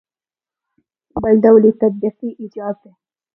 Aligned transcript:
بل 1.23 1.35
ډول 1.43 1.63
یې 1.67 1.73
تطبیقي 1.81 2.29
ایجاد 2.41 2.75
دی. 2.83 2.91